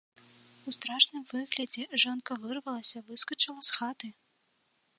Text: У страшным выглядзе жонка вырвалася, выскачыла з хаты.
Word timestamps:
У 0.69 0.71
страшным 0.77 1.23
выглядзе 1.33 1.83
жонка 2.03 2.31
вырвалася, 2.45 3.05
выскачыла 3.11 3.61
з 3.69 3.77
хаты. 3.77 4.07